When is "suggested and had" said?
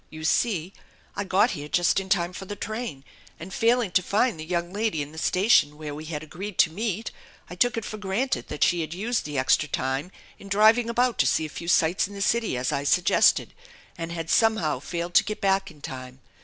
12.83-14.31